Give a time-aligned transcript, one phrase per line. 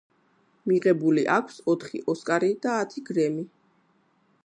[0.71, 3.49] მიღებული აქვს ოთხი ოსკარი და ათი გრემი.